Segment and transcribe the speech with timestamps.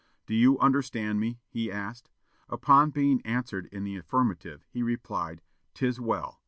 [0.25, 2.09] "Do you understand me?" he asked.
[2.49, 5.43] Upon being answered in the affirmative, he replied,
[5.75, 6.39] "'Tis well!"